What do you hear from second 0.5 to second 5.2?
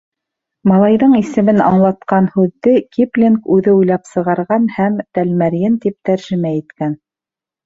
Малайҙың исемен аңлатҡан һүҙҙе Киплинг үҙе уйлап сығарған һәм